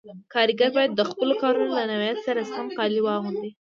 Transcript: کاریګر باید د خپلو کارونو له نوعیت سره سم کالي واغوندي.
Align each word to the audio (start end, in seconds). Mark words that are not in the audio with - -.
کاریګر 0.33 0.69
باید 0.77 0.91
د 0.95 1.01
خپلو 1.09 1.33
کارونو 1.41 1.69
له 1.77 1.83
نوعیت 1.91 2.19
سره 2.27 2.41
سم 2.53 2.67
کالي 2.77 2.99
واغوندي. 3.03 3.51